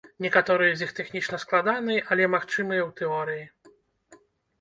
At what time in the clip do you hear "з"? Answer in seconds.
0.77-0.85